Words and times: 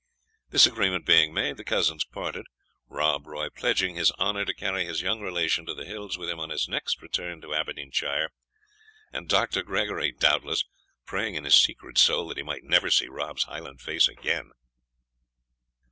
This 0.49 0.65
agreement 0.65 1.05
being 1.05 1.31
made, 1.31 1.57
the 1.57 1.63
cousins 1.63 2.03
parted, 2.05 2.47
Rob 2.87 3.27
Roy 3.27 3.49
pledging 3.51 3.93
his 3.93 4.11
honour 4.13 4.45
to 4.45 4.53
carry 4.55 4.83
his 4.87 5.03
young 5.03 5.21
relation 5.21 5.63
to 5.67 5.75
the 5.75 5.85
hills 5.85 6.17
with 6.17 6.27
him 6.27 6.39
on 6.39 6.49
his 6.49 6.67
next 6.67 7.03
return 7.03 7.39
to 7.41 7.53
Aberdeenshire, 7.53 8.31
and 9.13 9.29
Dr. 9.29 9.61
Gregory, 9.61 10.11
doubtless, 10.11 10.65
praying 11.05 11.35
in 11.35 11.43
his 11.43 11.53
secret 11.53 11.99
soul 11.99 12.29
that 12.29 12.37
he 12.37 12.41
might 12.41 12.63
never 12.63 12.89
see 12.89 13.07
Rob's 13.09 13.43
Highland 13.43 13.79
face 13.79 14.07
again. 14.07 14.49